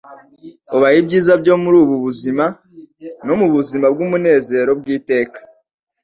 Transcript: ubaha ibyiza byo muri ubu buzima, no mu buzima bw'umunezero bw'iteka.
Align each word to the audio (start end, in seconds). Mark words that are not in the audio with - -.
ubaha 0.75 0.95
ibyiza 1.01 1.33
byo 1.41 1.53
muri 1.63 1.77
ubu 1.83 1.95
buzima, 2.05 2.45
no 3.25 3.33
mu 3.39 3.47
buzima 3.55 3.85
bw'umunezero 3.93 4.71
bw'iteka. 4.79 5.39